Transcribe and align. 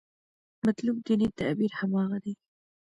مطلوب 0.65 0.97
دیني 1.07 1.27
تعبیر 1.39 1.71
هماغه 1.79 2.17
دی. 2.23 2.33